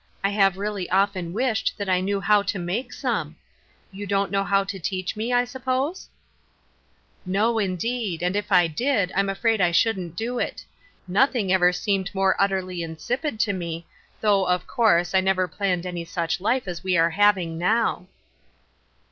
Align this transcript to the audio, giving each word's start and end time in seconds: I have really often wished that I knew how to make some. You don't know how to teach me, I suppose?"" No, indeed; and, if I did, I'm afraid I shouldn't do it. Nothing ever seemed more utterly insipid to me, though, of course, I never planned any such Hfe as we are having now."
I 0.23 0.29
have 0.29 0.57
really 0.57 0.89
often 0.89 1.31
wished 1.31 1.77
that 1.77 1.87
I 1.87 2.01
knew 2.01 2.19
how 2.21 2.41
to 2.41 2.57
make 2.57 2.91
some. 2.91 3.35
You 3.91 4.07
don't 4.07 4.31
know 4.31 4.43
how 4.43 4.63
to 4.63 4.79
teach 4.79 5.15
me, 5.15 5.31
I 5.31 5.45
suppose?"" 5.45 6.09
No, 7.27 7.59
indeed; 7.59 8.23
and, 8.23 8.35
if 8.35 8.51
I 8.51 8.65
did, 8.65 9.11
I'm 9.15 9.29
afraid 9.29 9.61
I 9.61 9.69
shouldn't 9.71 10.15
do 10.15 10.39
it. 10.39 10.65
Nothing 11.07 11.53
ever 11.53 11.71
seemed 11.71 12.09
more 12.15 12.35
utterly 12.41 12.81
insipid 12.81 13.39
to 13.41 13.53
me, 13.53 13.85
though, 14.21 14.45
of 14.47 14.65
course, 14.65 15.13
I 15.13 15.21
never 15.21 15.47
planned 15.47 15.85
any 15.85 16.03
such 16.03 16.39
Hfe 16.39 16.63
as 16.65 16.83
we 16.83 16.97
are 16.97 17.11
having 17.11 17.59
now." 17.59 18.07